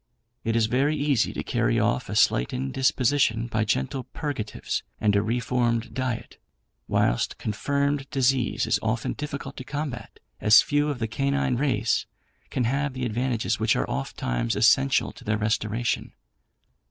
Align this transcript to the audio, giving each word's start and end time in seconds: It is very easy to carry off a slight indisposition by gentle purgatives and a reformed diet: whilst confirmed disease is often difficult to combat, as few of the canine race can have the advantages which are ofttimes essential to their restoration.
It 0.43 0.55
is 0.55 0.65
very 0.65 0.97
easy 0.97 1.31
to 1.31 1.43
carry 1.43 1.79
off 1.79 2.09
a 2.09 2.15
slight 2.15 2.53
indisposition 2.53 3.45
by 3.45 3.63
gentle 3.65 4.05
purgatives 4.05 4.81
and 4.99 5.15
a 5.15 5.21
reformed 5.21 5.93
diet: 5.93 6.39
whilst 6.87 7.37
confirmed 7.37 8.09
disease 8.09 8.65
is 8.65 8.79
often 8.81 9.13
difficult 9.13 9.57
to 9.57 9.63
combat, 9.63 10.19
as 10.39 10.63
few 10.63 10.89
of 10.89 10.97
the 10.97 11.07
canine 11.07 11.55
race 11.55 12.07
can 12.49 12.63
have 12.63 12.93
the 12.93 13.05
advantages 13.05 13.59
which 13.59 13.75
are 13.75 13.87
ofttimes 13.87 14.55
essential 14.55 15.11
to 15.11 15.23
their 15.23 15.37
restoration. 15.37 16.13